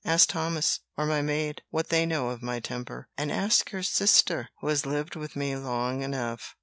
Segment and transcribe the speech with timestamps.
[0.03, 4.49] Ask Thomas, or my maid, what they know of my temper, and ask your sister,
[4.59, 6.55] who has lived with me long enough."